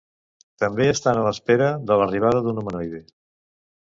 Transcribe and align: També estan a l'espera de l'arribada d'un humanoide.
També 0.61 0.85
estan 0.93 1.19
a 1.19 1.25
l'espera 1.27 1.67
de 1.91 1.97
l'arribada 2.03 2.41
d'un 2.47 2.63
humanoide. 2.63 3.03